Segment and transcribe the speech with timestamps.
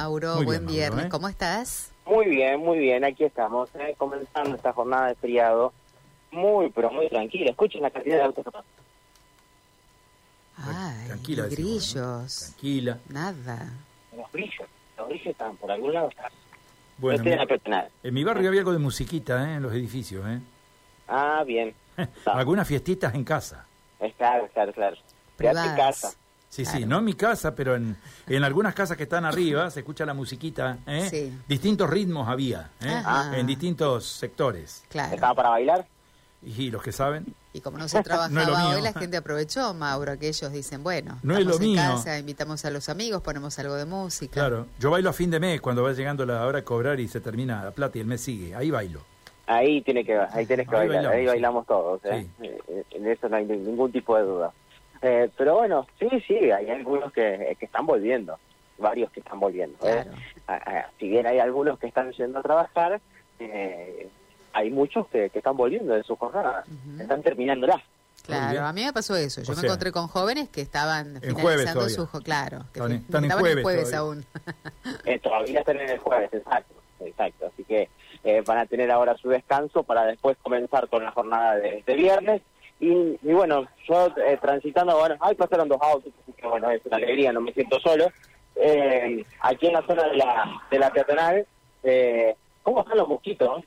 [0.00, 1.04] Mauro, Muy buen bien, Mauro, viernes.
[1.06, 1.08] ¿eh?
[1.10, 1.92] ¿Cómo estás?
[2.06, 5.72] Muy bien, muy bien, aquí estamos, eh, comenzando esta jornada de feriado.
[6.30, 7.50] Muy, pero muy tranquila.
[7.50, 8.70] Escuchen la cantidad de autos que pasan.
[10.56, 12.18] Ay, tranquila, decimos, ¿no?
[12.18, 12.38] grillos.
[12.50, 12.98] Tranquila.
[13.08, 13.72] Nada.
[14.16, 16.08] Los brillos, los brillos están por algún lado.
[16.08, 16.30] Están.
[16.98, 17.88] Bueno, la mi- peatonal.
[18.02, 19.54] en mi barrio había algo de musiquita ¿eh?
[19.56, 20.24] en los edificios.
[20.26, 20.40] ¿eh?
[21.08, 21.74] Ah, bien.
[22.26, 23.66] Algunas fiestitas en casa.
[24.18, 24.96] claro, claro, claro.
[25.38, 25.76] Quédate en Privadas.
[26.02, 26.16] casa.
[26.50, 27.96] Sí, sí, no en mi casa, pero en,
[28.26, 30.78] en algunas casas que están arriba se escucha la musiquita.
[30.86, 31.06] ¿eh?
[31.08, 31.32] Sí.
[31.48, 32.88] Distintos ritmos había, ¿eh?
[32.92, 33.38] Ajá.
[33.38, 34.82] en distintos sectores.
[34.88, 35.14] Claro.
[35.14, 35.86] ¿Estaba para bailar?
[36.42, 40.18] Y los que saben, Y como no se trabajaba No hoy, la gente aprovechó, Mauro,
[40.18, 41.76] que ellos dicen, bueno, No es lo en mío.
[41.76, 44.34] casa, invitamos a los amigos, ponemos algo de música.
[44.34, 47.06] claro, yo bailo a fin de mes cuando va llegando la hora de cobrar y
[47.06, 48.56] se termina la plata y el mes sigue.
[48.56, 49.02] Ahí bailo.
[49.46, 51.26] Ahí tiene que ahí tienes que Ahí bailar, bailamos, ahí sí.
[51.28, 52.26] bailamos todos, ¿eh?
[52.42, 54.52] Eh, En eso no hay ni- ningún tipo de duda.
[55.02, 58.38] Eh, pero bueno, sí, sí, hay algunos que, que están volviendo,
[58.78, 59.76] varios que están volviendo.
[59.88, 60.04] ¿eh?
[60.04, 60.10] Claro.
[60.46, 63.00] A- a- si bien hay algunos que están yendo a trabajar,
[63.38, 64.08] eh,
[64.52, 67.02] hay muchos que, que están volviendo de su jornada, Ujú.
[67.02, 67.76] están terminándola.
[67.76, 67.84] Muy
[68.36, 69.40] Claro, a mí me pasó eso.
[69.40, 71.96] Yo O me sea, encontré con jóvenes que estaban jueves finalizando todavía.
[71.96, 73.98] su jo- claro, que Están en- están jueves todavía.
[73.98, 74.26] aún.
[75.06, 77.46] Eh, todavía están en el jueves, exacto, exacto.
[77.46, 77.88] Así que
[78.24, 81.94] eh, van a tener ahora su descanso para después comenzar con la jornada de, de
[81.94, 82.42] viernes.
[82.80, 86.80] Y, y bueno, yo eh, transitando, bueno, ahí pasaron dos autos, así que bueno, es
[86.86, 88.10] una alegría, no me siento solo.
[88.56, 91.46] Eh, aquí en la zona de la, de la peatonal,
[91.82, 93.64] eh, ¿cómo están los mosquitos?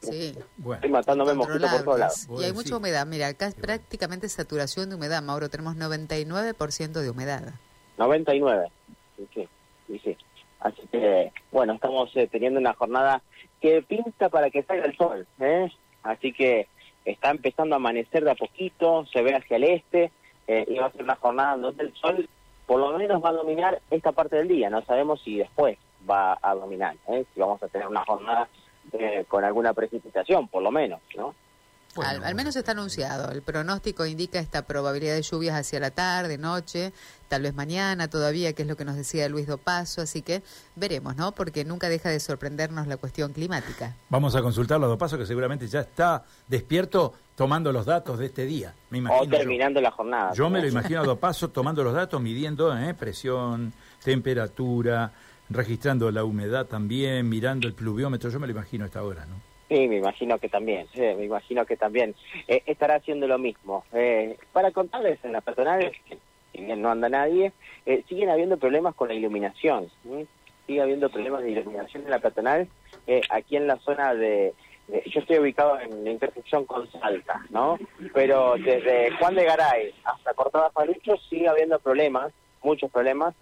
[0.00, 0.36] Sí.
[0.56, 2.28] Bueno, Estoy matándome mosquitos por todos lados.
[2.40, 3.06] Y hay mucha humedad.
[3.06, 5.48] Mira, acá es prácticamente saturación de humedad, Mauro.
[5.48, 7.54] Tenemos 99% de humedad.
[7.98, 8.68] 99.
[9.16, 9.48] Sí, sí,
[9.86, 10.16] sí, sí.
[10.58, 13.22] Así que, bueno, estamos eh, teniendo una jornada
[13.60, 15.26] que pinta para que salga el sol.
[15.38, 15.70] ¿eh?
[16.02, 16.68] Así que
[17.04, 20.10] está empezando a amanecer de a poquito, se ve hacia el este,
[20.46, 22.28] eh, y va a ser una jornada donde el sol
[22.66, 24.70] por lo menos va a dominar esta parte del día.
[24.70, 25.76] No sabemos si después
[26.08, 27.24] va a dominar, ¿eh?
[27.34, 28.48] si vamos a tener una jornada
[28.92, 31.34] eh, con alguna precipitación, por lo menos, ¿no?
[31.94, 33.30] Bueno, al, al menos está anunciado.
[33.32, 36.92] El pronóstico indica esta probabilidad de lluvias hacia la tarde, noche,
[37.28, 40.02] tal vez mañana todavía, que es lo que nos decía Luis Dopaso.
[40.02, 40.42] Así que
[40.74, 41.32] veremos, ¿no?
[41.32, 43.94] Porque nunca deja de sorprendernos la cuestión climática.
[44.08, 48.46] vamos a consultarlo a Dopaso que seguramente ya está despierto tomando los datos de este
[48.46, 48.74] día.
[48.90, 49.22] Me imagino.
[49.22, 49.38] O yo.
[49.38, 50.32] terminando la jornada.
[50.32, 53.72] Yo me lo imagino a Dopaso tomando los datos, midiendo eh, presión,
[54.02, 55.12] temperatura,
[55.50, 58.30] registrando la humedad también, mirando el pluviómetro.
[58.30, 59.51] Yo me lo imagino a esta hora, ¿no?
[59.74, 62.14] Sí, me imagino que también, sí, me imagino que también
[62.46, 63.84] eh, estará haciendo lo mismo.
[63.94, 66.18] Eh, para contarles en la personal, que
[66.52, 67.52] si bien no anda nadie,
[67.86, 69.88] eh, siguen habiendo problemas con la iluminación.
[70.02, 70.26] ¿sí?
[70.66, 72.68] Sigue habiendo problemas de iluminación en la peatonal.
[73.06, 74.52] eh, aquí en la zona de,
[74.88, 77.78] de- Yo estoy ubicado en la intersección con Salta, ¿no?
[78.12, 82.30] Pero desde Juan de Garay hasta Cortada Falucho sigue habiendo problemas,
[82.62, 83.34] muchos problemas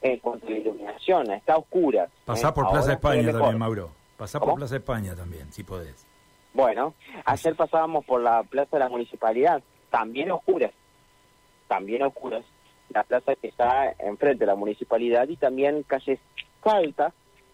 [0.00, 1.30] en cuanto a la iluminación.
[1.30, 2.08] Está oscura.
[2.24, 3.90] Pasá por Plaza España también, Mauro.
[4.16, 4.54] Pasá por.
[4.54, 6.06] Plaza España también, si podés.
[6.52, 6.94] Bueno,
[7.24, 10.70] ayer pasábamos por la plaza de la municipalidad, también oscuras,
[11.66, 12.44] también oscuras,
[12.90, 16.18] la plaza que está enfrente de la municipalidad y también calle
[16.62, 17.12] Salta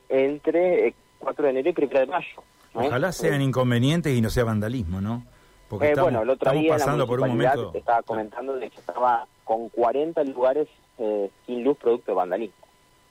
[0.09, 2.43] entre eh, 4 de enero y 1 de mayo.
[2.75, 2.81] ¿no?
[2.81, 5.25] Ojalá sean Eh, inconvenientes y no sea vandalismo, ¿no?
[5.69, 7.71] Porque eh, estamos, bueno, el otro en la pasando por un momento...
[7.71, 12.67] te estaba comentando de que estaba con 40 lugares eh, sin luz producto de vandalismo.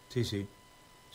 [0.09, 0.47] Sí, sí.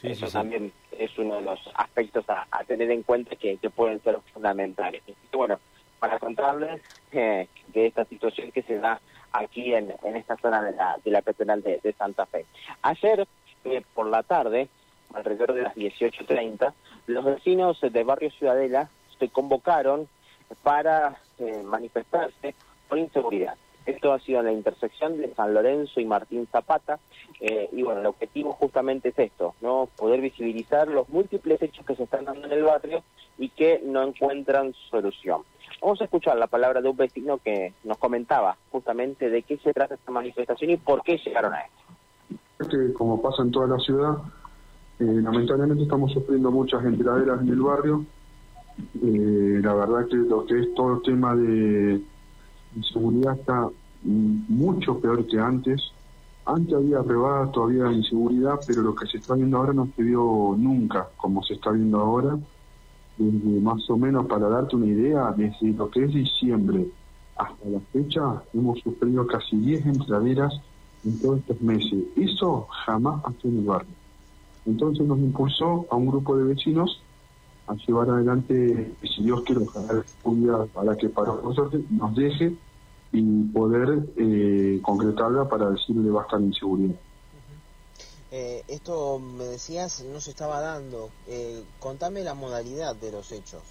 [0.04, 0.38] Sí, Eso sí, sí.
[0.38, 4.18] también es uno de los aspectos a, a tener en cuenta que, que pueden ser
[4.34, 5.02] fundamentales.
[5.32, 5.58] Bueno,
[5.98, 6.82] para contarles
[7.12, 9.00] eh, de esta situación que se da
[9.32, 12.44] aquí en, en esta zona de la, de la peatonal de, de Santa Fe.
[12.82, 13.26] Ayer,
[13.64, 14.68] eh, por la tarde,
[15.14, 16.74] alrededor de las 18.30,
[17.06, 20.06] los vecinos de Barrio Ciudadela se convocaron
[20.62, 22.54] para eh, manifestarse
[22.88, 23.56] por inseguridad.
[23.86, 26.98] Esto ha sido en la intersección de San Lorenzo y Martín Zapata,
[27.40, 29.88] eh, y bueno, el objetivo justamente es esto, ¿no?
[29.96, 33.02] Poder visibilizar los múltiples hechos que se están dando en el barrio
[33.38, 35.42] y que no encuentran solución.
[35.82, 39.72] Vamos a escuchar la palabra de un vecino que nos comentaba justamente de qué se
[39.72, 42.94] trata esta manifestación y por qué llegaron a esto.
[42.94, 44.16] como pasa en toda la ciudad,
[45.00, 48.06] eh, lamentablemente estamos sufriendo muchas enteraderas en el barrio.
[49.02, 52.00] Eh, la verdad que lo que es todo el tema de
[52.76, 53.68] inseguridad está
[54.02, 55.80] mm, mucho peor que antes.
[56.46, 60.54] Antes había rebadas, todavía inseguridad, pero lo que se está viendo ahora no se vio
[60.58, 62.38] nunca como se está viendo ahora.
[63.16, 66.86] Desde más o menos, para darte una idea, desde lo que es diciembre
[67.36, 70.52] hasta la fecha, hemos sufrido casi 10 entraderas
[71.04, 72.04] en todos estos meses.
[72.16, 73.86] Eso jamás pasó en el.
[74.66, 77.00] Entonces nos impulsó a un grupo de vecinos
[77.66, 82.54] a llevar adelante, si Dios quiere, ojalá día para que para nosotros nos deje
[83.14, 86.96] y poder eh, concretarla para decirle basta la inseguridad.
[88.32, 91.10] Eh, esto, me decías, no se estaba dando.
[91.28, 93.62] Eh, contame la modalidad de los hechos.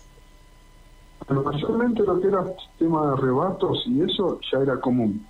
[1.28, 2.46] mayormente lo que era
[2.80, 5.28] tema de arrebatos y eso ya era común.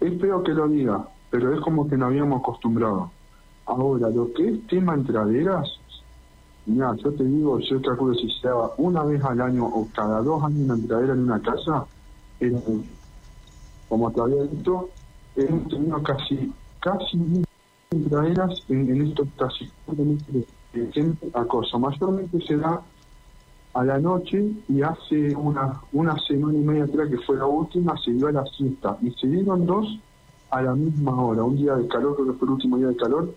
[0.00, 3.10] Es feo que lo diga, pero es como que no habíamos acostumbrado.
[3.66, 5.68] Ahora, lo que es tema entraderas,
[6.64, 10.22] mira, yo te digo, yo calculo si se daba una vez al año o cada
[10.22, 11.84] dos años una entradera en una casa,
[12.40, 12.58] era,
[13.92, 14.88] como te había dicho,
[15.36, 16.50] hemos tenido casi,
[16.80, 17.44] casi
[18.08, 19.70] traeras en, en estos casi
[20.94, 21.78] gente acoso.
[21.78, 22.80] Mayormente se da
[23.74, 27.94] a la noche y hace una, una semana y media atrás que fue la última,
[28.02, 29.86] se dio a la siesta y se dieron dos
[30.48, 31.44] a la misma hora.
[31.44, 33.34] Un día de calor, creo que fue el último día de calor,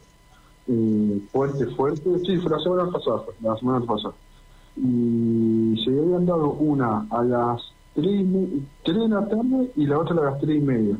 [0.69, 2.17] eh, fuerte, fuerte.
[2.19, 4.13] Sí, fue la semana pasada, la semana pasada.
[4.77, 8.25] Y se habían dado una a las tres,
[8.83, 10.97] tres de la tarde y la otra a las tres y media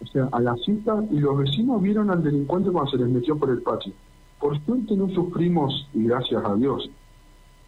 [0.00, 3.36] o sea, a la cita y los vecinos vieron al delincuente cuando se les metió
[3.36, 3.92] por el patio.
[4.38, 6.88] Por suerte no sufrimos, y gracias a Dios,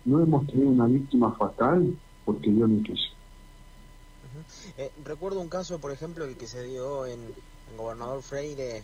[0.04, 3.10] no hemos tenido una víctima fatal porque Dios no quiso.
[4.78, 7.20] Eh, recuerdo un caso, por ejemplo, que se dio en,
[7.76, 8.82] Gobernador Freire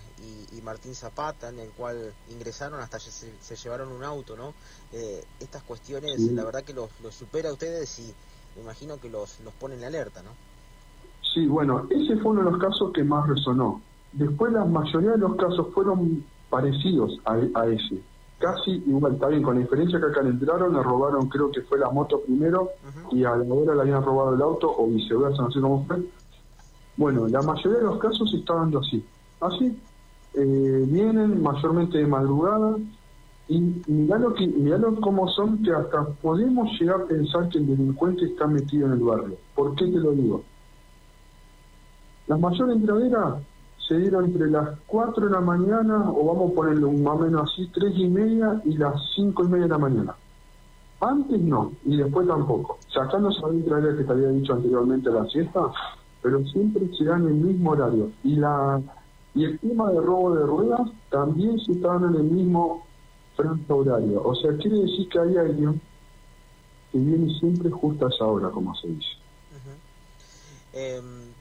[0.56, 4.54] y, Martín Zapata, en el cual ingresaron hasta se, se llevaron un auto, ¿no?
[4.92, 8.14] Eh, estas cuestiones, la verdad que los, los supera a ustedes y
[8.56, 10.30] me imagino que los, los ponen en alerta, ¿no?
[11.34, 13.80] Sí, bueno, ese fue uno de los casos que más resonó.
[14.12, 18.00] Después la mayoría de los casos fueron parecidos a, ese.
[18.38, 21.60] Casi igual, está bien, con la diferencia que acá le entraron, le robaron, creo que
[21.62, 22.70] fue la moto primero,
[23.10, 26.02] y a la hora le habían robado el auto, o viceversa, no sé cómo fue.
[26.96, 29.04] Bueno, la mayoría de los casos se está dando así.
[29.40, 29.78] Así,
[30.32, 32.76] eh, vienen mayormente de madrugada,
[33.48, 38.25] y miralo, que, miralo cómo son, que hasta podemos llegar a pensar que el delincuente
[38.25, 39.37] está metido en el barrio.
[39.54, 40.43] ¿Por qué te lo digo?
[42.26, 43.43] Las mayores entraderas
[43.87, 47.52] se dieron entre las 4 de la mañana, o vamos a ponerlo más o menos
[47.52, 50.14] así, 3 y media y las 5 y media de la mañana.
[51.00, 52.78] Antes no, y después tampoco.
[52.92, 55.60] Sacando esa entradera que te había dicho anteriormente a la siesta,
[56.20, 58.10] pero siempre se dan el mismo horario.
[58.25, 58.81] Y la
[59.37, 62.87] y el tema de robo de ruedas también se dando en el mismo
[63.36, 64.22] frente horario.
[64.22, 65.80] O sea, quiere decir que hay alguien
[66.92, 69.08] que viene siempre justo a esa hora, como se dice.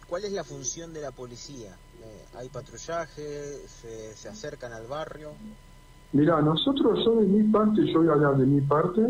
[0.08, 1.76] ¿Cuál es la función de la policía?
[2.02, 3.68] Eh, ¿Hay patrullaje?
[3.68, 5.32] Se, acercan al barrio?
[6.14, 9.02] Mira, nosotros, yo de mi parte, yo voy a hablar de mi parte,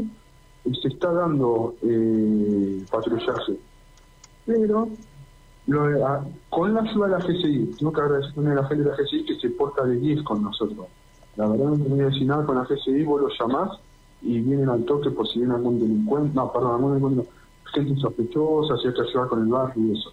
[0.64, 3.60] se está dando eh, patrullaje.
[4.46, 4.90] Pero
[5.68, 8.96] lo, con la ayuda de la GCI, tengo que agradecer a la gente de la
[8.96, 10.88] GCI que se porta de 10 con nosotros.
[11.38, 13.78] La verdad no decir nada con la GCI, vos lo llamás
[14.22, 17.32] y vienen al toque por si viene algún delincuente, no, perdón, algún delincuente,
[17.74, 20.12] gente sospechosa, si hay que ayudar con el barrio y eso.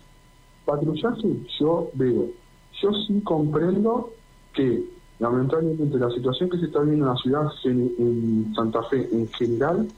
[0.65, 2.27] Patrullaje yo veo.
[2.81, 4.11] Yo sí comprendo
[4.53, 4.85] que
[5.19, 9.89] lamentablemente la situación que se está viendo en la ciudad en Santa Fe en general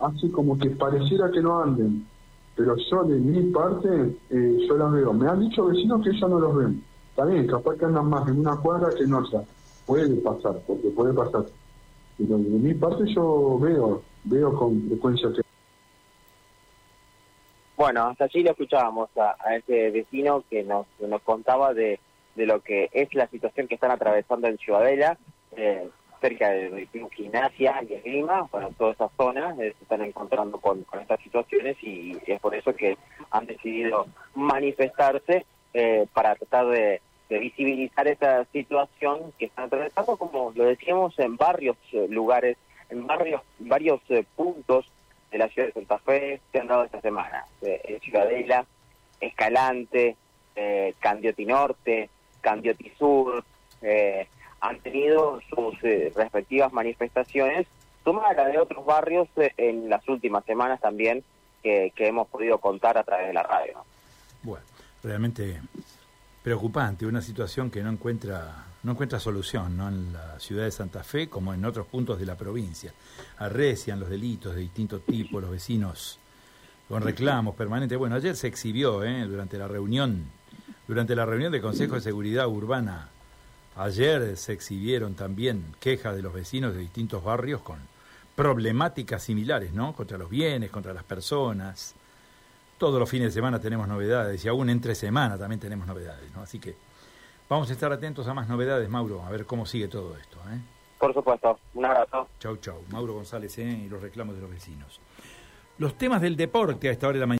[0.00, 2.06] hace como que pareciera que no anden.
[2.54, 5.12] Pero yo de mi parte eh, yo las veo.
[5.12, 6.82] Me han dicho vecinos que ellos no los ven.
[7.14, 9.44] También capaz que andan más en una cuadra que en otra
[9.86, 11.46] puede pasar porque puede pasar.
[12.18, 15.42] Pero de mi parte yo veo veo con frecuencia que
[17.76, 22.00] bueno, hasta allí lo escuchábamos a, a ese vecino que nos, nos contaba de,
[22.34, 25.18] de lo que es la situación que están atravesando en Ciudadela,
[25.56, 25.88] eh,
[26.20, 31.00] cerca de, Gimnasia y Esgrima, bueno, toda esa zona eh, se están encontrando con, con,
[31.00, 32.96] estas situaciones y es por eso que
[33.30, 40.52] han decidido manifestarse eh, para tratar de, de, visibilizar esa situación que están atravesando, como
[40.54, 41.76] lo decíamos, en varios
[42.08, 42.56] lugares,
[42.90, 44.00] en varios, varios
[44.34, 44.86] puntos
[45.30, 47.44] de la ciudad de Santa Fe se han dado esta semana.
[47.62, 48.64] Eh, Ciudadela,
[49.20, 50.16] Escalante,
[50.54, 52.08] eh, Candioti Norte,
[52.40, 53.44] Candioti Sur,
[53.82, 54.26] eh,
[54.60, 57.66] han tenido sus eh, respectivas manifestaciones,
[58.02, 61.22] sumada a la de otros barrios en las últimas semanas también
[61.62, 63.84] que, hemos podido contar a través de la radio.
[64.42, 64.64] Bueno,
[65.02, 65.60] realmente
[66.46, 69.88] preocupante, una situación que no encuentra no encuentra solución ¿no?
[69.88, 72.94] en la ciudad de Santa Fe como en otros puntos de la provincia.
[73.38, 76.20] Arrecian los delitos de distintos tipos, los vecinos
[76.88, 77.98] con reclamos permanentes.
[77.98, 79.24] Bueno, ayer se exhibió ¿eh?
[79.24, 80.22] durante la reunión,
[80.86, 83.08] durante la reunión del Consejo de Seguridad Urbana.
[83.74, 87.80] Ayer se exhibieron también quejas de los vecinos de distintos barrios con
[88.36, 89.94] problemáticas similares, ¿no?
[89.94, 91.96] Contra los bienes, contra las personas.
[92.78, 96.42] Todos los fines de semana tenemos novedades y aún entre semana también tenemos novedades, ¿no?
[96.42, 96.76] Así que
[97.48, 100.36] Vamos a estar atentos a más novedades, Mauro, a ver cómo sigue todo esto.
[100.50, 100.58] ¿eh?
[100.98, 102.26] Por supuesto, un abrazo.
[102.40, 102.82] Chau, chau.
[102.90, 103.84] Mauro González ¿eh?
[103.86, 105.00] y los reclamos de los vecinos.
[105.78, 107.34] Los temas del deporte a esta hora de la mañana.